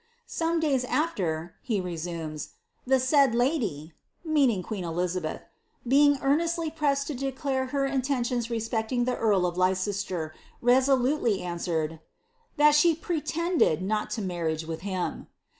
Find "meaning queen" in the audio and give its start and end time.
3.35-4.83